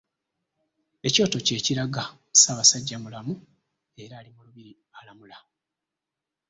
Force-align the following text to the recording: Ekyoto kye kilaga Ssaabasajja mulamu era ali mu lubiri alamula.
Ekyoto 1.07 1.37
kye 1.45 1.57
kilaga 1.65 2.03
Ssaabasajja 2.09 2.97
mulamu 3.03 3.33
era 4.03 4.13
ali 4.19 4.31
mu 4.35 4.41
lubiri 4.47 4.71
alamula. 4.99 5.37